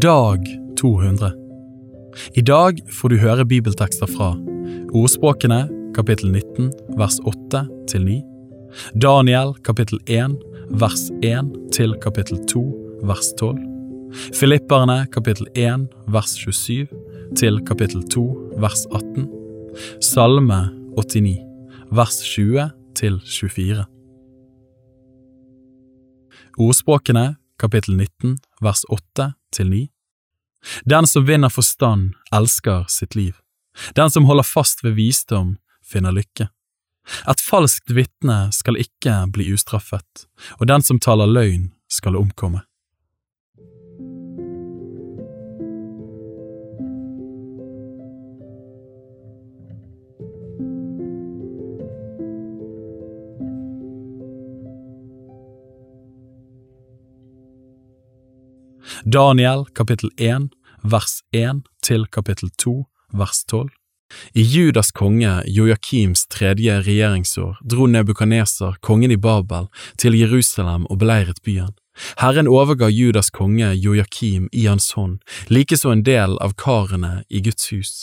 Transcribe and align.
Dag 0.00 0.38
200 0.80 1.32
I 2.34 2.40
dag 2.40 2.78
får 2.88 3.08
du 3.12 3.16
høre 3.20 3.44
bibeltekster 3.44 4.08
fra 4.08 4.30
Ordspråkene 4.96 5.66
kapittel 5.92 6.30
19 6.32 6.70
vers 6.96 7.18
8 7.28 7.60
til 7.92 8.06
9, 8.06 8.14
Daniel 8.96 9.52
kapittel 9.68 10.00
1 10.08 10.38
vers 10.80 11.02
1 11.20 11.50
til 11.76 11.92
kapittel 12.00 12.40
2 12.48 12.62
vers 13.04 13.34
12, 13.36 13.60
Filipperne 14.32 14.96
kapittel 15.12 15.50
1 15.60 15.84
vers 16.08 16.38
27 16.40 16.88
til 17.36 17.60
kapittel 17.68 18.00
2 18.16 18.24
vers 18.64 18.86
18, 18.96 19.28
Salme 20.00 20.62
89 20.96 21.36
vers 21.92 22.22
20 22.32 22.70
til 22.96 23.20
24. 23.28 23.84
Ordspråkene 26.56 27.34
kapittel 27.62 27.96
19 27.96 28.38
vers 28.60 28.84
8 28.90 29.32
til 29.54 29.70
9. 29.70 29.82
Den 30.84 31.06
som 31.06 31.26
vinner 31.26 31.50
forstand, 31.50 32.12
elsker 32.34 32.86
sitt 32.90 33.14
liv. 33.18 33.38
Den 33.98 34.10
som 34.10 34.26
holder 34.28 34.46
fast 34.46 34.84
ved 34.84 34.98
visdom, 34.98 35.56
finner 35.82 36.14
lykke. 36.14 36.48
Et 37.28 37.40
falskt 37.42 37.90
vitne 37.90 38.52
skal 38.54 38.78
ikke 38.78 39.14
bli 39.34 39.48
ustraffet, 39.54 40.26
og 40.60 40.68
den 40.70 40.84
som 40.86 41.00
taler 41.02 41.30
løgn, 41.30 41.72
skal 41.90 42.16
omkomme. 42.16 42.62
Daniel 59.12 59.66
kapittel 59.74 60.10
1 60.16 60.48
vers 60.82 61.20
1 61.32 61.58
til 61.84 62.06
kapittel 62.06 62.48
2 62.56 62.72
vers 63.12 63.44
12. 63.44 63.68
I 64.32 64.42
Judas 64.42 64.88
konge 64.90 65.42
Joakims 65.46 66.22
tredje 66.32 66.78
regjeringsår 66.86 67.58
dro 67.60 67.86
Nebukaneser, 67.86 68.78
kongen 68.80 69.12
i 69.12 69.18
Babel, 69.20 69.68
til 70.00 70.16
Jerusalem 70.16 70.86
og 70.88 71.02
beleiret 71.04 71.42
byen. 71.44 71.74
Herren 72.22 72.48
overga 72.48 72.88
Judas 72.88 73.28
konge 73.28 73.74
Joakim 73.74 74.48
i 74.52 74.64
hans 74.64 74.92
hånd, 74.96 75.20
likeså 75.52 75.92
en 75.92 76.06
del 76.08 76.40
av 76.40 76.56
karene 76.56 77.18
i 77.28 77.44
Guds 77.44 77.68
hus. 77.74 77.94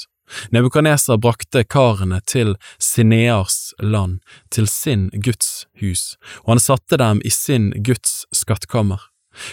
Nebukaneser 0.54 1.18
brakte 1.18 1.66
karene 1.66 2.22
til 2.22 2.54
Sinears 2.78 3.74
land, 3.82 4.20
til 4.54 4.70
sin 4.70 5.10
Guds 5.26 5.66
hus, 5.82 6.20
og 6.46 6.58
han 6.58 6.68
satte 6.70 7.02
dem 7.02 7.26
i 7.26 7.34
sin 7.34 7.72
Guds 7.82 8.28
skattkammer. 8.30 9.09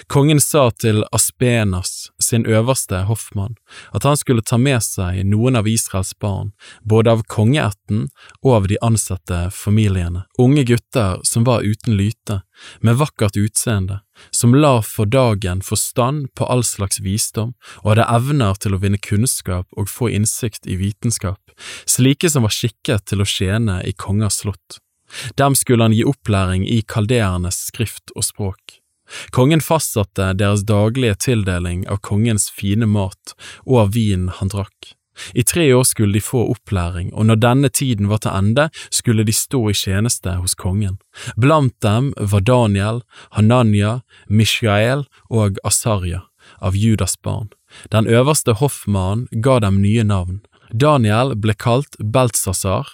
Kongen 0.06 0.40
sa 0.40 0.70
til 0.70 1.04
Aspenas, 1.12 2.10
sin 2.22 2.46
øverste 2.46 3.02
hoffmann, 3.08 3.56
at 3.92 4.04
han 4.04 4.16
skulle 4.16 4.42
ta 4.42 4.58
med 4.58 4.82
seg 4.84 5.22
noen 5.28 5.58
av 5.58 5.68
Israels 5.68 6.14
barn, 6.18 6.52
både 6.82 7.12
av 7.16 7.24
kongeætten 7.30 8.06
og 8.42 8.52
av 8.56 8.68
de 8.70 8.78
ansatte 8.84 9.46
familiene, 9.54 10.24
unge 10.38 10.66
gutter 10.68 11.20
som 11.26 11.46
var 11.46 11.66
uten 11.66 11.96
lyte, 11.98 12.40
med 12.80 12.96
vakkert 12.96 13.36
utseende, 13.36 14.00
som 14.30 14.54
la 14.54 14.80
for 14.82 15.06
dagen 15.06 15.60
forstand 15.62 16.30
på 16.34 16.48
all 16.48 16.64
slags 16.64 17.00
visdom 17.04 17.52
og 17.82 17.90
hadde 17.92 18.08
evner 18.16 18.56
til 18.60 18.76
å 18.76 18.80
vinne 18.80 19.00
kunnskap 19.02 19.68
og 19.76 19.92
få 19.92 20.08
innsikt 20.16 20.66
i 20.66 20.78
vitenskap, 20.80 21.40
slike 21.84 22.30
som 22.32 22.46
var 22.48 22.54
skikket 22.54 23.06
til 23.10 23.22
å 23.22 23.28
tjene 23.28 23.82
i 23.84 23.92
kongers 23.92 24.40
slott. 24.42 24.80
Dem 25.38 25.54
skulle 25.54 25.86
han 25.86 25.94
gi 25.94 26.04
opplæring 26.04 26.66
i 26.66 26.80
kaldeernes 26.82 27.68
skrift 27.68 28.10
og 28.16 28.26
språk. 28.26 28.80
Kongen 29.30 29.62
fastsatte 29.64 30.32
deres 30.38 30.64
daglige 30.66 31.16
tildeling 31.28 31.86
av 31.88 32.02
kongens 32.06 32.50
fine 32.50 32.86
mat 32.86 33.34
og 33.64 33.82
av 33.86 33.96
vinen 33.96 34.30
han 34.40 34.52
drakk. 34.52 34.94
I 35.32 35.42
tre 35.48 35.64
år 35.72 35.84
skulle 35.88 36.18
de 36.18 36.20
få 36.20 36.42
opplæring, 36.52 37.08
og 37.14 37.26
når 37.30 37.40
denne 37.40 37.70
tiden 37.72 38.10
var 38.10 38.20
til 38.20 38.36
ende, 38.36 38.68
skulle 38.92 39.24
de 39.24 39.32
stå 39.32 39.62
i 39.70 39.76
tjeneste 39.76 40.34
hos 40.36 40.54
kongen. 40.54 40.98
Blant 41.40 41.72
dem 41.80 42.12
var 42.20 42.44
Daniel, 42.44 43.00
Hananya, 43.32 44.02
Mishael 44.28 45.06
og 45.30 45.56
Asarya 45.64 46.26
av 46.58 46.76
Judas 46.76 47.16
barn. 47.22 47.48
Den 47.90 48.06
øverste 48.06 48.56
hoffmannen 48.60 49.26
ga 49.42 49.58
dem 49.60 49.80
nye 49.82 50.04
navn. 50.04 50.40
Daniel 50.70 51.34
ble 51.38 51.54
kalt 51.54 51.98
Beltsasar, 51.98 52.88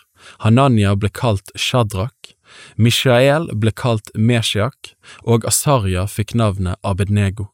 Hananya 0.44 0.94
ble 0.96 1.10
kalt 1.12 1.52
Shadrach, 1.56 2.34
Mishael 2.76 3.48
ble 3.56 3.72
kalt 3.72 4.12
Meshiak, 4.14 4.94
og 5.24 5.46
Asarja 5.48 6.06
fikk 6.10 6.34
navnet 6.38 6.78
Abednego. 6.82 7.48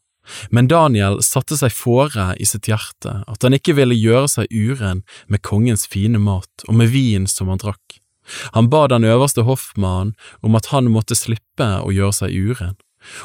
Men 0.53 0.67
Daniel 0.69 1.23
satte 1.25 1.57
seg 1.57 1.73
fore 1.73 2.33
i 2.37 2.45
sitt 2.45 2.69
hjerte 2.69 3.15
at 3.25 3.45
han 3.45 3.55
ikke 3.57 3.73
ville 3.79 3.97
gjøre 3.97 4.27
seg 4.29 4.51
uren 4.53 5.01
med 5.27 5.41
kongens 5.45 5.87
fine 5.89 6.21
mat 6.21 6.67
og 6.67 6.77
med 6.77 6.91
vin 6.93 7.25
som 7.29 7.49
han 7.49 7.61
drakk. 7.61 7.97
Han 8.53 8.69
ba 8.69 8.85
den 8.91 9.07
øverste 9.09 9.41
hoffmannen 9.47 10.13
om 10.45 10.57
at 10.59 10.69
han 10.69 10.91
måtte 10.93 11.17
slippe 11.17 11.69
å 11.81 11.89
gjøre 11.89 12.19
seg 12.21 12.35
uren, 12.35 12.77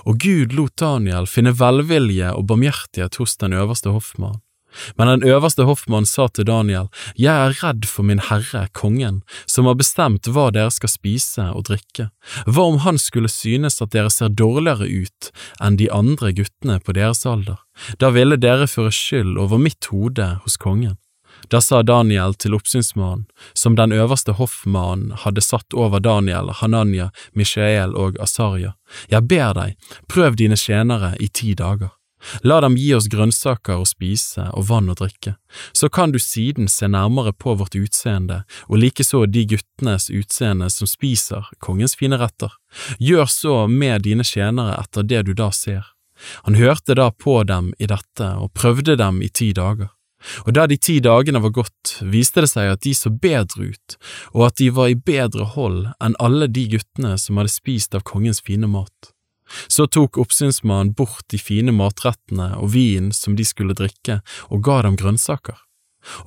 og 0.08 0.22
Gud 0.22 0.56
lot 0.56 0.78
Daniel 0.80 1.28
finne 1.28 1.52
velvilje 1.52 2.32
og 2.32 2.48
barmhjertighet 2.48 3.20
hos 3.20 3.36
den 3.36 3.52
øverste 3.52 3.92
hoffmannen. 3.92 4.40
Men 4.96 5.10
den 5.12 5.28
øverste 5.28 5.66
hoffmann 5.68 6.06
sa 6.06 6.28
til 6.28 6.48
Daniel, 6.48 6.88
Jeg 7.16 7.34
er 7.34 7.56
redd 7.62 7.86
for 7.86 8.02
min 8.02 8.18
herre, 8.18 8.68
kongen, 8.72 9.22
som 9.46 9.66
har 9.66 9.78
bestemt 9.78 10.26
hva 10.26 10.50
dere 10.50 10.70
skal 10.70 10.92
spise 10.92 11.50
og 11.52 11.68
drikke. 11.70 12.10
Hva 12.46 12.66
om 12.72 12.80
han 12.84 12.98
skulle 12.98 13.28
synes 13.28 13.80
at 13.82 13.92
dere 13.92 14.10
ser 14.10 14.28
dårligere 14.28 14.88
ut 14.88 15.30
enn 15.60 15.76
de 15.76 15.90
andre 15.92 16.32
guttene 16.32 16.80
på 16.80 16.96
deres 16.96 17.24
alder? 17.26 17.60
Da 17.98 18.10
ville 18.14 18.36
dere 18.36 18.68
føre 18.70 18.92
skyld 18.94 19.38
over 19.38 19.58
mitt 19.58 19.90
hode 19.90 20.38
hos 20.44 20.56
kongen. 20.56 20.98
Da 21.48 21.60
sa 21.60 21.82
Daniel 21.82 22.34
til 22.34 22.54
oppsynsmannen, 22.56 23.26
som 23.52 23.76
den 23.76 23.92
øverste 23.92 24.36
hoffmannen 24.38 25.12
hadde 25.24 25.42
satt 25.44 25.74
over 25.74 26.00
Daniel, 26.00 26.50
Hananya, 26.60 27.10
Mishael 27.32 27.94
og 27.94 28.16
Asarya, 28.20 28.74
Jeg 29.10 29.28
ber 29.28 29.52
deg, 29.54 29.76
prøv 30.08 30.36
dine 30.36 30.56
tjenere 30.56 31.14
i 31.20 31.28
ti 31.28 31.54
dager. 31.54 31.90
La 32.42 32.60
dem 32.64 32.76
gi 32.78 32.92
oss 32.96 33.08
grønnsaker 33.12 33.80
å 33.80 33.88
spise 33.88 34.48
og 34.52 34.68
vann 34.70 34.90
å 34.92 34.96
drikke, 34.98 35.36
så 35.72 35.90
kan 35.92 36.12
du 36.14 36.18
siden 36.22 36.68
se 36.68 36.88
nærmere 36.90 37.32
på 37.32 37.56
vårt 37.60 37.76
utseende 37.78 38.42
og 38.68 38.80
likeså 38.82 39.24
de 39.26 39.46
guttenes 39.54 40.10
utseende 40.10 40.70
som 40.72 40.90
spiser 40.90 41.50
kongens 41.64 41.96
fine 42.00 42.18
retter. 42.20 42.52
Gjør 42.98 43.28
så 43.30 43.56
med 43.70 44.06
dine 44.08 44.24
tjenere 44.24 44.78
etter 44.80 45.06
det 45.06 45.24
du 45.28 45.34
da 45.34 45.50
ser. 45.54 45.84
Han 46.46 46.54
hørte 46.54 46.94
da 46.94 47.10
på 47.10 47.42
dem 47.44 47.72
i 47.78 47.88
dette 47.90 48.30
og 48.38 48.54
prøvde 48.54 48.96
dem 48.96 49.20
i 49.22 49.28
ti 49.28 49.52
dager. 49.52 49.90
Og 50.46 50.54
da 50.56 50.64
de 50.70 50.78
ti 50.80 50.98
dagene 51.04 51.42
var 51.44 51.52
gått, 51.52 51.98
viste 52.00 52.44
det 52.44 52.50
seg 52.52 52.70
at 52.72 52.84
de 52.86 52.94
så 52.96 53.12
bedre 53.12 53.74
ut, 53.74 53.96
og 54.32 54.46
at 54.48 54.60
de 54.60 54.70
var 54.72 54.92
i 54.92 54.96
bedre 54.96 55.50
hold 55.54 55.90
enn 56.00 56.16
alle 56.22 56.48
de 56.48 56.64
guttene 56.76 57.18
som 57.20 57.40
hadde 57.40 57.52
spist 57.52 57.96
av 57.96 58.06
kongens 58.08 58.40
fine 58.44 58.70
mat. 58.70 59.13
Så 59.68 59.86
tok 59.86 60.18
oppsynsmannen 60.20 60.94
bort 60.96 61.26
de 61.32 61.38
fine 61.38 61.74
matrettene 61.74 62.54
og 62.58 62.72
vinen 62.74 63.12
som 63.12 63.36
de 63.36 63.44
skulle 63.44 63.76
drikke, 63.76 64.20
og 64.50 64.64
ga 64.64 64.82
dem 64.86 64.96
grønnsaker. 65.00 65.58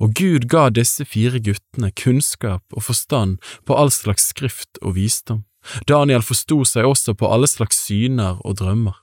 Og 0.02 0.14
Gud 0.18 0.48
ga 0.50 0.68
disse 0.74 1.06
fire 1.06 1.38
guttene 1.42 1.90
kunnskap 1.94 2.64
og 2.74 2.82
forstand 2.88 3.38
på 3.66 3.76
all 3.78 3.92
slags 3.94 4.30
skrift 4.32 4.80
og 4.82 4.96
visdom. 4.98 5.44
Daniel 5.90 6.24
forsto 6.24 6.64
seg 6.66 6.86
også 6.88 7.14
på 7.18 7.28
alle 7.30 7.48
slags 7.50 7.78
syner 7.86 8.40
og 8.44 8.58
drømmer. 8.62 8.96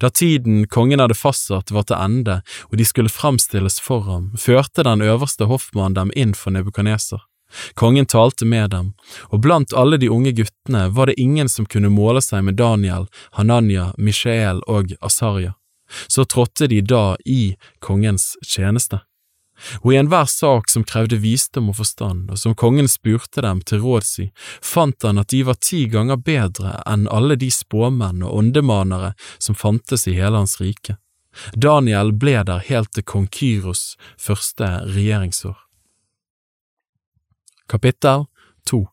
Da 0.00 0.10
tiden 0.12 0.66
kongen 0.68 1.00
hadde 1.00 1.16
fastsatt 1.16 1.72
var 1.72 1.86
til 1.88 1.96
ende 1.96 2.40
og 2.68 2.76
de 2.76 2.84
skulle 2.84 3.12
fremstilles 3.12 3.80
for 3.80 4.04
ham, 4.04 4.30
førte 4.36 4.84
den 4.84 5.00
øverste 5.06 5.48
hoffmannen 5.48 5.96
dem 5.96 6.12
inn 6.16 6.36
for 6.36 6.52
Nebukaneser. 6.52 7.22
Kongen 7.74 8.06
talte 8.06 8.46
med 8.46 8.70
dem, 8.70 8.92
og 9.30 9.42
blant 9.46 9.74
alle 9.74 9.98
de 10.00 10.10
unge 10.10 10.32
guttene 10.32 10.88
var 10.94 11.10
det 11.10 11.20
ingen 11.20 11.48
som 11.48 11.66
kunne 11.66 11.92
måle 11.92 12.22
seg 12.22 12.44
med 12.46 12.58
Daniel, 12.60 13.06
Hananya, 13.38 13.90
Mishael 13.98 14.62
og 14.66 14.94
Asarya. 15.00 15.54
Så 16.06 16.24
trådte 16.24 16.66
de 16.70 16.80
da 16.80 17.16
i 17.26 17.56
kongens 17.82 18.36
tjeneste. 18.46 19.00
Og 19.82 19.92
i 19.92 19.98
enhver 20.00 20.24
sak 20.30 20.70
som 20.72 20.84
krevde 20.88 21.18
visdom 21.20 21.68
og 21.72 21.76
forstand, 21.80 22.30
og 22.32 22.38
som 22.40 22.54
kongen 22.56 22.88
spurte 22.88 23.44
dem 23.44 23.60
til 23.66 23.82
råds 23.84 24.12
i, 24.24 24.28
fant 24.64 25.04
han 25.04 25.20
at 25.20 25.34
de 25.34 25.42
var 25.44 25.60
ti 25.60 25.84
ganger 25.92 26.16
bedre 26.16 26.78
enn 26.88 27.08
alle 27.12 27.36
de 27.40 27.50
spåmenn 27.52 28.24
og 28.24 28.38
åndemanere 28.40 29.12
som 29.38 29.58
fantes 29.58 30.08
i 30.08 30.16
hele 30.16 30.40
hans 30.40 30.56
rike. 30.62 30.96
Daniel 31.54 32.12
ble 32.12 32.40
der 32.46 32.64
helt 32.70 32.92
til 32.96 33.06
kong 33.06 33.28
Kyros 33.30 33.94
første 34.18 34.66
regjeringsår. 34.88 35.58
Kapittel 37.70 38.24
2 38.70 38.86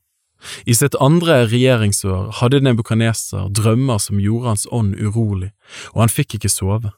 I 0.66 0.76
sitt 0.76 0.96
andre 1.02 1.48
regjeringsår 1.50 2.28
hadde 2.40 2.60
Nebukaneser 2.62 3.48
drømmer 3.50 3.98
som 3.98 4.20
gjorde 4.22 4.52
hans 4.52 4.66
ånd 4.70 4.94
urolig, 5.02 5.50
og 5.96 6.04
han 6.04 6.14
fikk 6.14 6.36
ikke 6.38 6.52
sove. 6.54 6.92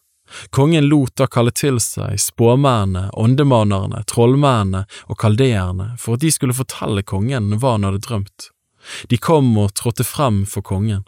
Kongen 0.51 0.89
lot 0.91 1.15
da 1.17 1.29
kalle 1.31 1.53
til 1.55 1.79
seg 1.79 2.19
spåmennene, 2.19 3.07
åndemanerne, 3.15 4.03
trollmennene 4.11 4.83
og 5.07 5.19
kaldeerne 5.23 5.93
for 6.01 6.17
at 6.17 6.25
de 6.25 6.33
skulle 6.35 6.57
fortelle 6.57 7.05
kongen 7.07 7.55
hva 7.55 7.77
han 7.77 7.87
hadde 7.87 8.03
drømt. 8.09 8.49
De 9.07 9.17
kom 9.17 9.55
og 9.63 9.71
trådte 9.79 10.03
frem 10.03 10.43
for 10.43 10.65
kongen, 10.65 11.05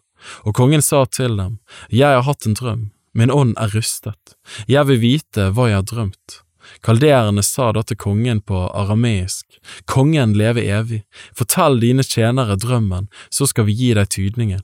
og 0.48 0.56
kongen 0.56 0.82
sa 0.82 1.04
til 1.06 1.36
dem, 1.36 1.60
Jeg 1.92 2.16
har 2.16 2.24
hatt 2.24 2.48
en 2.48 2.56
drøm, 2.56 2.88
min 3.14 3.32
ånd 3.32 3.58
er 3.60 3.76
rustet, 3.76 4.40
jeg 4.72 4.88
vil 4.88 5.04
vite 5.04 5.52
hva 5.52 5.68
jeg 5.68 5.82
har 5.82 5.92
drømt. 5.92 6.40
Kalderene 6.86 7.44
sa 7.44 7.72
da 7.76 7.84
til 7.84 7.98
kongen 7.98 8.42
på 8.42 8.66
arameisk, 8.70 9.60
Kongen 9.86 10.36
leve 10.38 10.64
evig, 10.66 11.04
fortell 11.38 11.80
dine 11.82 12.04
tjenere 12.04 12.58
drømmen, 12.60 13.10
så 13.30 13.48
skal 13.50 13.68
vi 13.70 13.78
gi 13.78 13.94
deg 13.98 14.10
tydningen. 14.14 14.64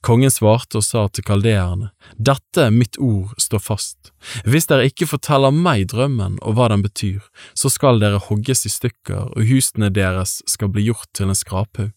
Kongen 0.00 0.32
svarte 0.32 0.80
og 0.80 0.84
sa 0.84 1.04
til 1.12 1.24
kaldeerne, 1.26 1.90
Dette 2.16 2.70
mitt 2.74 2.96
ord 2.98 3.34
står 3.40 3.62
fast. 3.62 4.12
Hvis 4.48 4.66
dere 4.70 4.88
ikke 4.88 5.08
forteller 5.10 5.54
meg 5.54 5.86
drømmen 5.92 6.38
og 6.42 6.56
hva 6.56 6.70
den 6.72 6.82
betyr, 6.82 7.20
så 7.54 7.70
skal 7.70 8.00
dere 8.02 8.22
hogges 8.28 8.64
i 8.66 8.72
stykker 8.72 9.34
og 9.36 9.48
husene 9.50 9.92
deres 9.92 10.40
skal 10.48 10.72
bli 10.72 10.88
gjort 10.88 11.10
til 11.14 11.28
en 11.28 11.38
skraphaug. 11.38 11.92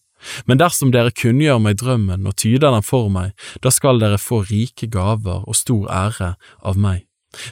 Men 0.46 0.60
dersom 0.60 0.92
dere 0.94 1.10
kunngjør 1.10 1.58
meg 1.62 1.80
drømmen 1.80 2.28
og 2.28 2.36
tyder 2.38 2.70
den 2.70 2.84
for 2.86 3.08
meg, 3.10 3.32
da 3.64 3.72
skal 3.74 3.98
dere 4.02 4.20
få 4.22 4.44
rike 4.46 4.86
gaver 4.86 5.42
og 5.42 5.58
stor 5.58 5.88
ære 5.90 6.34
av 6.62 6.78
meg. 6.78 7.02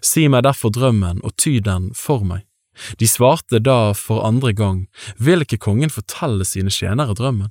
Si 0.02 0.26
meg 0.28 0.44
derfor 0.44 0.72
drømmen 0.74 1.22
og 1.24 1.36
ty 1.40 1.58
den 1.64 1.90
for 1.96 2.24
meg. 2.26 2.44
De 3.00 3.08
svarte 3.08 3.60
da 3.60 3.92
for 3.96 4.24
andre 4.24 4.52
gang, 4.56 4.86
vil 5.18 5.44
ikke 5.44 5.60
kongen 5.60 5.92
fortelle 5.92 6.46
sine 6.48 6.72
tjenere 6.72 7.16
drømmen? 7.16 7.50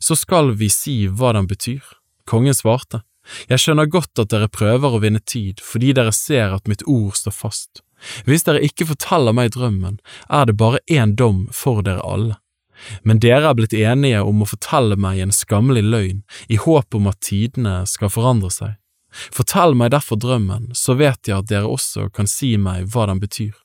Så 0.00 0.16
skal 0.16 0.54
vi 0.60 0.68
si 0.72 1.04
hva 1.08 1.32
den 1.36 1.48
betyr. 1.50 1.84
Kongen 2.28 2.54
svarte, 2.54 3.02
Jeg 3.48 3.60
skjønner 3.60 3.86
godt 3.86 4.18
at 4.18 4.30
dere 4.32 4.48
prøver 4.48 4.96
å 4.96 4.98
vinne 5.02 5.20
tid 5.20 5.60
fordi 5.62 5.92
dere 5.92 6.12
ser 6.12 6.54
at 6.56 6.66
mitt 6.66 6.82
ord 6.88 7.14
står 7.14 7.34
fast. 7.36 7.82
Hvis 8.24 8.46
dere 8.48 8.62
ikke 8.64 8.88
forteller 8.88 9.36
meg 9.36 9.52
drømmen, 9.54 10.00
er 10.28 10.48
det 10.48 10.56
bare 10.56 10.80
én 10.88 11.14
dom 11.14 11.46
for 11.52 11.84
dere 11.84 12.02
alle. 12.02 12.40
Men 13.04 13.20
dere 13.20 13.50
er 13.50 13.56
blitt 13.58 13.76
enige 13.76 14.22
om 14.24 14.40
å 14.40 14.48
fortelle 14.48 14.96
meg 14.96 15.20
en 15.20 15.34
skammelig 15.36 15.84
løgn 15.84 16.22
i 16.48 16.56
håp 16.56 16.96
om 16.96 17.10
at 17.12 17.20
tidene 17.20 17.82
skal 17.86 18.12
forandre 18.12 18.50
seg. 18.54 18.79
Fortell 19.10 19.74
meg 19.74 19.92
derfor 19.94 20.20
drømmen, 20.20 20.70
så 20.74 20.94
vet 20.98 21.28
jeg 21.28 21.38
at 21.38 21.50
dere 21.50 21.70
også 21.70 22.08
kan 22.14 22.30
si 22.30 22.56
meg 22.56 22.90
hva 22.92 23.08
den 23.10 23.22
betyr. 23.22 23.56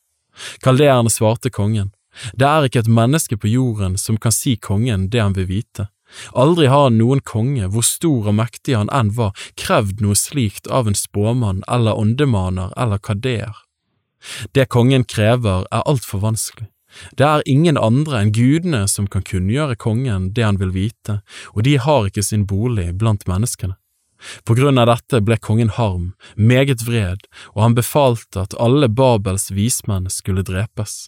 Kalderene 0.66 1.12
svarte 1.14 1.52
kongen, 1.54 1.92
det 2.34 2.48
er 2.48 2.68
ikke 2.68 2.84
et 2.86 2.92
menneske 2.92 3.38
på 3.38 3.52
jorden 3.52 3.98
som 4.00 4.18
kan 4.18 4.34
si 4.34 4.56
kongen 4.56 5.10
det 5.12 5.22
han 5.22 5.36
vil 5.36 5.50
vite. 5.50 5.90
Aldri 6.38 6.68
har 6.72 6.94
noen 6.94 7.20
konge, 7.26 7.68
hvor 7.68 7.84
stor 7.84 8.30
og 8.30 8.38
mektig 8.38 8.76
han 8.78 8.92
enn 8.94 9.12
var, 9.18 9.34
krevd 9.60 10.04
noe 10.04 10.16
slikt 10.16 10.70
av 10.72 10.88
en 10.88 10.96
spåmann 10.96 11.64
eller 11.68 11.98
åndemaner 12.00 12.72
eller 12.78 13.02
kadeer. 13.02 13.58
Det 14.54 14.70
kongen 14.72 15.04
krever 15.04 15.68
er 15.72 15.86
altfor 15.86 16.24
vanskelig. 16.24 16.70
Det 17.20 17.26
er 17.28 17.44
ingen 17.50 17.76
andre 17.78 18.22
enn 18.22 18.32
gudene 18.32 18.86
som 18.88 19.10
kan 19.12 19.26
kunngjøre 19.28 19.76
kongen 19.76 20.30
det 20.34 20.46
han 20.48 20.60
vil 20.62 20.72
vite, 20.72 21.20
og 21.52 21.66
de 21.68 21.76
har 21.82 22.08
ikke 22.08 22.24
sin 22.24 22.46
bolig 22.48 22.94
blant 22.96 23.28
menneskene. 23.28 23.76
På 24.46 24.56
grunn 24.58 24.80
av 24.82 24.90
dette 24.92 25.22
ble 25.26 25.38
kongen 25.38 25.74
harm, 25.78 26.14
meget 26.36 26.86
vred, 26.88 27.28
og 27.56 27.66
han 27.66 27.78
befalte 27.78 28.46
at 28.46 28.56
alle 28.62 28.90
Babels 28.90 29.52
vismenn 29.52 30.10
skulle 30.10 30.46
drepes. 30.46 31.06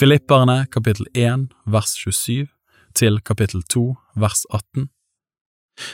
Filipperne 0.00 0.64
kapittel 0.72 1.06
1 1.12 1.50
vers 1.68 1.90
27 1.98 2.46
til 2.96 3.18
kapittel 3.20 3.60
2 3.62 3.82
vers 4.16 4.46
18 4.48 4.88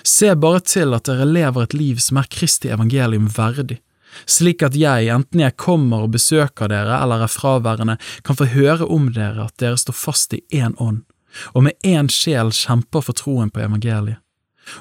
Se 0.07 0.33
bare 0.35 0.63
til 0.67 0.95
at 0.97 1.09
dere 1.09 1.27
lever 1.29 1.67
et 1.67 1.77
liv 1.77 2.01
som 2.03 2.21
er 2.21 2.31
Kristi 2.33 2.71
evangelium 2.73 3.29
verdig, 3.33 3.79
slik 4.25 4.65
at 4.67 4.77
jeg, 4.79 5.11
enten 5.13 5.43
jeg 5.43 5.57
kommer 5.61 6.07
og 6.07 6.15
besøker 6.17 6.71
dere 6.73 7.01
eller 7.03 7.27
er 7.27 7.33
fraværende, 7.33 7.99
kan 8.25 8.39
få 8.39 8.49
høre 8.55 8.89
om 8.89 9.11
dere 9.15 9.49
at 9.49 9.57
dere 9.63 9.79
står 9.81 9.99
fast 9.99 10.37
i 10.37 10.43
én 10.55 10.77
ånd, 10.83 11.05
og 11.55 11.67
med 11.69 11.77
én 11.85 12.11
sjel 12.13 12.53
kjemper 12.55 13.05
for 13.05 13.19
troen 13.19 13.53
på 13.53 13.63
evangeliet, 13.65 14.23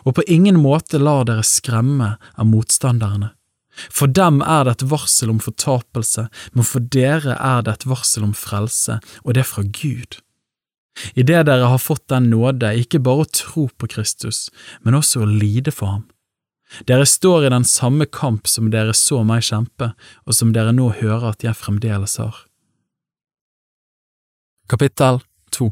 og 0.03 0.17
på 0.17 0.25
ingen 0.31 0.57
måte 0.61 1.01
lar 1.01 1.27
dere 1.27 1.45
skremme 1.45 2.15
av 2.35 2.47
motstanderne. 2.49 3.35
For 3.91 4.07
dem 4.07 4.39
er 4.41 4.63
det 4.65 4.77
et 4.77 4.85
varsel 4.87 5.33
om 5.33 5.41
fortapelse, 5.43 6.29
men 6.55 6.67
for 6.67 6.85
dere 6.95 7.35
er 7.35 7.65
det 7.65 7.73
et 7.75 7.89
varsel 7.91 8.23
om 8.23 8.35
frelse, 8.37 9.01
og 9.23 9.35
det 9.35 9.43
er 9.43 9.49
fra 9.49 9.65
Gud. 9.67 10.21
Idet 11.15 11.45
dere 11.47 11.69
har 11.71 11.81
fått 11.81 12.07
den 12.11 12.29
nåde 12.31 12.71
ikke 12.79 13.01
bare 13.03 13.25
å 13.25 13.31
tro 13.31 13.67
på 13.67 13.89
Kristus, 13.91 14.49
men 14.81 14.97
også 14.97 15.23
å 15.23 15.29
lide 15.29 15.73
for 15.75 15.91
ham. 15.91 16.03
Dere 16.89 17.05
står 17.05 17.45
i 17.45 17.53
den 17.53 17.65
samme 17.67 18.07
kamp 18.09 18.49
som 18.49 18.71
dere 18.73 18.95
så 18.97 19.21
meg 19.27 19.45
kjempe, 19.45 19.93
og 20.25 20.35
som 20.35 20.51
dere 20.55 20.73
nå 20.75 20.89
hører 20.99 21.31
at 21.31 21.45
jeg 21.45 21.55
fremdeles 21.59 22.17
har. 22.19 22.45
Kapittel 24.71 25.21
2 25.53 25.69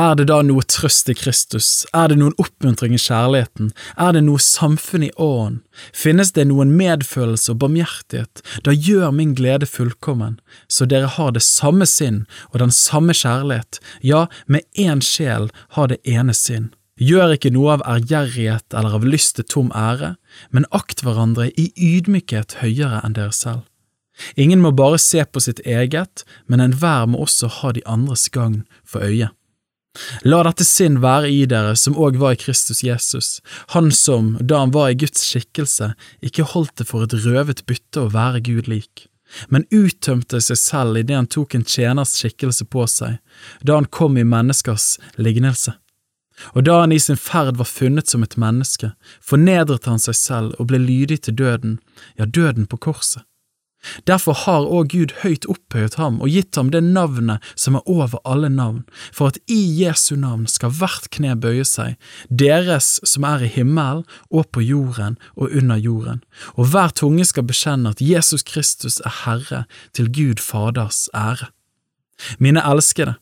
er 0.00 0.14
det 0.18 0.28
da 0.30 0.40
noe 0.46 0.64
trøst 0.66 1.10
i 1.12 1.16
Kristus, 1.18 1.86
er 1.92 2.10
det 2.10 2.18
noen 2.20 2.36
oppmuntring 2.40 2.94
i 2.96 3.00
kjærligheten, 3.02 3.72
er 3.96 4.14
det 4.16 4.24
noe 4.26 4.42
samfunn 4.42 5.06
i 5.08 5.12
ånden, 5.16 5.60
finnes 5.94 6.32
det 6.36 6.48
noen 6.50 6.72
medfølelse 6.78 7.52
og 7.54 7.60
barmhjertighet, 7.64 8.42
da 8.64 8.74
gjør 8.74 9.12
min 9.14 9.36
glede 9.38 9.68
fullkommen, 9.68 10.40
så 10.68 10.88
dere 10.88 11.10
har 11.18 11.36
det 11.36 11.44
samme 11.46 11.86
sinn 11.86 12.24
og 12.50 12.60
den 12.64 12.74
samme 12.74 13.16
kjærlighet, 13.16 13.80
ja, 14.02 14.26
med 14.46 14.66
én 14.78 15.04
sjel 15.04 15.50
har 15.76 15.92
det 15.92 16.02
ene 16.08 16.34
sinn. 16.34 16.72
Gjør 16.98 17.36
ikke 17.36 17.52
noe 17.54 17.76
av 17.76 17.84
ærgjerrighet 17.86 18.74
eller 18.74 18.96
av 18.98 19.04
lyst 19.06 19.36
til 19.38 19.46
tom 19.46 19.68
ære, 19.70 20.16
men 20.50 20.66
akt 20.74 21.04
hverandre 21.06 21.52
i 21.54 21.70
ydmykhet 21.78 22.58
høyere 22.58 23.04
enn 23.06 23.14
dere 23.14 23.34
selv. 23.34 23.62
Ingen 24.34 24.62
må 24.64 24.72
bare 24.74 24.98
se 24.98 25.22
på 25.22 25.40
sitt 25.42 25.60
eget, 25.62 26.24
men 26.50 26.60
enhver 26.60 27.06
må 27.06 27.22
også 27.22 27.50
ha 27.60 27.70
de 27.76 27.84
andres 27.86 28.26
gagn 28.34 28.64
for 28.82 29.06
øye. 29.06 29.30
La 30.22 30.40
dette 30.46 30.66
sinn 30.66 31.00
være 31.02 31.30
i 31.32 31.44
dere 31.50 31.74
som 31.76 31.96
òg 31.98 32.18
var 32.20 32.36
i 32.36 32.40
Kristus 32.40 32.82
Jesus, 32.84 33.38
han 33.74 33.90
som, 33.94 34.36
da 34.40 34.62
han 34.62 34.74
var 34.74 34.92
i 34.92 34.98
Guds 34.98 35.24
skikkelse, 35.26 35.92
ikke 36.24 36.46
holdt 36.54 36.76
det 36.80 36.88
for 36.90 37.06
et 37.06 37.16
røvet 37.24 37.64
bytte 37.68 38.04
å 38.04 38.12
være 38.14 38.44
Gud 38.46 38.70
lik, 38.70 39.08
men 39.48 39.66
uttømte 39.74 40.40
seg 40.44 40.60
selv 40.60 41.00
idet 41.00 41.18
han 41.18 41.30
tok 41.30 41.58
en 41.58 41.66
tjeners 41.66 42.14
skikkelse 42.20 42.68
på 42.70 42.86
seg, 42.90 43.18
da 43.62 43.80
han 43.80 43.90
kom 43.90 44.18
i 44.18 44.26
menneskers 44.26 44.96
lignelse. 45.20 45.76
Og 46.54 46.64
da 46.68 46.80
han 46.80 46.92
i 46.94 47.00
sin 47.02 47.18
ferd 47.18 47.56
var 47.58 47.66
funnet 47.66 48.10
som 48.10 48.22
et 48.22 48.36
menneske, 48.38 48.92
fornedret 49.20 49.88
han 49.90 49.98
seg 50.02 50.16
selv 50.16 50.58
og 50.58 50.70
ble 50.70 50.78
lydig 50.82 51.24
til 51.26 51.34
døden, 51.40 51.78
ja, 52.14 52.24
døden 52.24 52.68
på 52.70 52.78
korset. 52.88 53.24
Derfor 54.06 54.34
har 54.44 54.66
òg 54.66 54.90
Gud 54.92 55.12
høyt 55.22 55.46
opphøyet 55.50 55.96
ham 56.00 56.18
og 56.24 56.32
gitt 56.34 56.58
ham 56.58 56.70
det 56.74 56.82
navnet 56.82 57.44
som 57.54 57.78
er 57.78 57.86
over 57.86 58.18
alle 58.26 58.50
navn, 58.50 58.82
for 59.14 59.30
at 59.30 59.38
i 59.46 59.58
Jesu 59.82 60.16
navn 60.18 60.48
skal 60.50 60.74
hvert 60.80 61.06
kne 61.14 61.36
bøye 61.38 61.66
seg, 61.68 61.94
deres 62.28 62.98
som 63.06 63.26
er 63.28 63.46
i 63.46 63.52
himmelen 63.54 64.04
og 64.34 64.50
på 64.52 64.64
jorden 64.66 65.18
og 65.36 65.54
under 65.54 65.78
jorden, 65.78 66.24
og 66.58 66.72
hver 66.72 66.94
tunge 66.98 67.26
skal 67.28 67.46
bekjenne 67.46 67.94
at 67.94 68.02
Jesus 68.02 68.42
Kristus 68.42 68.98
er 69.06 69.14
Herre 69.22 69.64
til 69.94 70.10
Gud 70.10 70.42
Faders 70.42 71.06
ære. 71.14 71.52
Mine 72.42 72.64
elskede, 72.66 73.14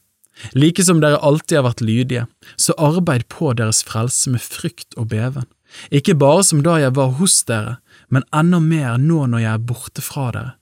like 0.57 0.85
som 0.85 1.03
dere 1.05 1.21
alltid 1.21 1.61
har 1.61 1.69
vært 1.69 1.85
lydige, 1.85 2.25
så 2.57 2.73
arbeid 2.81 3.29
på 3.33 3.53
deres 3.57 3.83
frelse 3.85 4.33
med 4.33 4.41
frykt 4.41 4.97
og 4.97 5.11
beven, 5.13 5.45
ikke 5.91 6.17
bare 6.19 6.45
som 6.47 6.63
da 6.67 6.79
jeg 6.81 6.95
var 6.97 7.17
hos 7.19 7.41
dere, 7.49 7.79
men 8.09 8.27
enda 8.35 8.61
mer 8.63 8.97
nå 9.03 9.27
når 9.31 9.45
jeg 9.45 9.53
er 9.53 9.67
borte 9.71 10.05
fra 10.05 10.31
dere. 10.35 10.55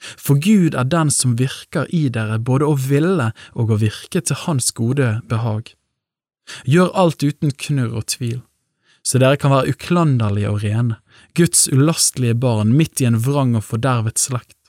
For 0.00 0.40
Gud 0.40 0.74
er 0.74 0.88
den 0.88 1.10
som 1.12 1.36
virker 1.36 1.88
i 1.92 2.06
dere 2.12 2.38
både 2.40 2.68
å 2.68 2.76
ville 2.80 3.32
og 3.52 3.72
å 3.72 3.80
virke 3.80 4.22
til 4.24 4.38
Hans 4.46 4.70
gode 4.76 5.18
behag. 5.28 5.74
Gjør 6.64 6.94
alt 6.96 7.22
uten 7.22 7.52
knurr 7.52 7.98
og 8.00 8.06
tvil, 8.14 8.40
så 9.04 9.20
dere 9.20 9.38
kan 9.40 9.52
være 9.52 9.74
uklanderlige 9.74 10.52
og 10.52 10.64
rene, 10.64 10.96
Guds 11.36 11.68
ulastelige 11.68 12.38
barn 12.40 12.72
midt 12.76 13.00
i 13.00 13.08
en 13.08 13.20
vrang 13.20 13.54
og 13.58 13.66
fordervet 13.68 14.18
slekt. 14.20 14.59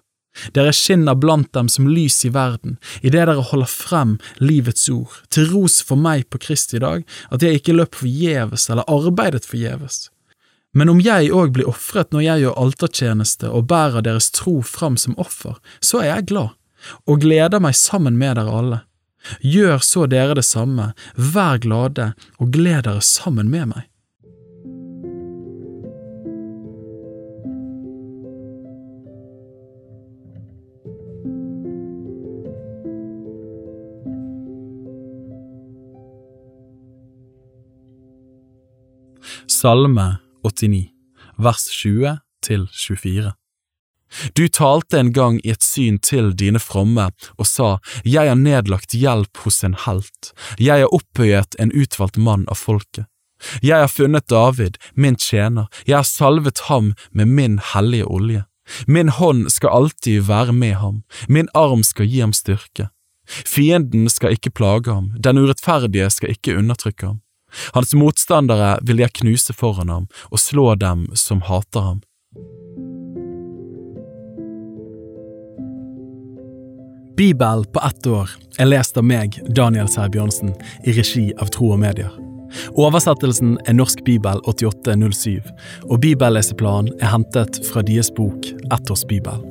Dere 0.55 0.71
skinner 0.73 1.15
blant 1.19 1.51
dem 1.53 1.67
som 1.69 1.89
lys 1.91 2.21
i 2.25 2.31
verden, 2.31 2.77
idet 3.01 3.27
dere 3.27 3.43
holder 3.51 3.69
frem 3.69 4.15
livets 4.39 4.87
ord, 4.89 5.19
til 5.29 5.49
ros 5.51 5.81
for 5.83 5.99
meg 5.99 6.29
på 6.31 6.39
Kristi 6.41 6.79
dag, 6.79 7.03
at 7.29 7.43
jeg 7.43 7.59
ikke 7.59 7.75
løp 7.75 7.97
forgjeves 7.99 8.69
eller 8.71 8.87
arbeidet 8.87 9.45
forgjeves. 9.47 10.07
Men 10.73 10.89
om 10.89 11.01
jeg 11.03 11.33
òg 11.35 11.51
blir 11.55 11.67
ofret 11.67 12.13
når 12.15 12.23
jeg 12.23 12.45
gjør 12.45 12.61
altertjeneste 12.63 13.51
og 13.51 13.67
bærer 13.67 14.05
deres 14.07 14.31
tro 14.31 14.61
fram 14.63 14.95
som 14.97 15.17
offer, 15.19 15.59
så 15.83 15.99
er 15.99 16.13
jeg 16.13 16.29
glad, 16.31 16.55
og 17.03 17.21
gleder 17.25 17.59
meg 17.59 17.75
sammen 17.75 18.15
med 18.17 18.39
dere 18.39 18.55
alle. 18.61 18.81
Gjør 19.43 19.83
så 19.85 20.07
dere 20.09 20.39
det 20.39 20.47
samme, 20.47 20.93
vær 21.15 21.59
glade 21.61 22.13
og 22.39 22.55
gled 22.55 22.87
dere 22.87 23.03
sammen 23.05 23.51
med 23.51 23.73
meg. 23.75 23.90
Salme 39.61 40.17
89, 40.43 40.87
vers 41.37 41.67
20 41.69 42.15
til 42.41 42.63
24. 42.73 43.31
Du 44.33 44.47
talte 44.47 44.97
en 44.97 45.11
gang 45.13 45.37
i 45.45 45.51
et 45.53 45.61
syn 45.61 45.99
til 46.01 46.31
dine 46.33 46.57
fromme 46.57 47.11
og 47.37 47.45
sa, 47.45 47.77
Jeg 48.01 48.31
har 48.31 48.39
nedlagt 48.39 48.97
hjelp 48.97 49.43
hos 49.43 49.61
en 49.63 49.77
helt, 49.85 50.31
jeg 50.57 50.81
har 50.81 50.95
opphøyet 50.97 51.59
en 51.59 51.69
utvalgt 51.77 52.17
mann 52.17 52.47
av 52.49 52.57
folket. 52.57 53.05
Jeg 53.61 53.85
har 53.85 53.93
funnet 53.93 54.25
David, 54.33 54.81
min 54.95 55.15
tjener, 55.15 55.69
jeg 55.85 55.99
har 55.99 56.09
salvet 56.09 56.65
ham 56.65 56.95
med 57.11 57.29
min 57.29 57.61
hellige 57.73 58.09
olje. 58.09 58.45
Min 58.87 59.13
hånd 59.13 59.51
skal 59.53 59.77
alltid 59.77 60.25
være 60.25 60.57
med 60.57 60.79
ham, 60.81 61.03
min 61.29 61.53
arm 61.53 61.83
skal 61.83 62.09
gi 62.09 62.25
ham 62.25 62.33
styrke. 62.33 62.89
Fienden 63.29 64.09
skal 64.09 64.33
ikke 64.33 64.57
plage 64.57 64.89
ham, 64.89 65.13
den 65.21 65.37
urettferdige 65.37 66.09
skal 66.09 66.33
ikke 66.33 66.57
undertrykke 66.57 67.13
ham. 67.13 67.21
Hans 67.75 67.93
motstandere 67.97 68.77
vil 68.87 69.03
jeg 69.03 69.15
knuse 69.21 69.55
foran 69.57 69.91
ham 69.91 70.07
og 70.29 70.39
slå 70.41 70.73
dem 70.79 71.07
som 71.17 71.43
hater 71.47 71.87
ham. 71.89 72.01
Bibel 77.17 77.65
på 77.73 77.81
ett 77.85 78.07
år 78.07 78.29
er 78.57 78.69
lest 78.71 78.97
av 78.97 79.05
meg, 79.05 79.35
Daniel 79.53 79.89
Sæbjørnsen, 79.91 80.55
i 80.87 80.95
regi 80.95 81.27
av 81.37 81.51
Tro 81.53 81.73
og 81.75 81.81
Medier. 81.83 82.09
Oversettelsen 82.79 83.57
er 83.67 83.77
Norsk 83.77 84.03
bibel 84.07 84.41
8807, 84.49 85.39
og 85.85 86.01
bibelleseplanen 86.01 86.91
er 86.99 87.13
hentet 87.13 87.61
fra 87.69 87.85
deres 87.85 88.11
bok 88.17 88.49
Ett 88.71 88.91
års 88.91 89.05
bibel. 89.07 89.50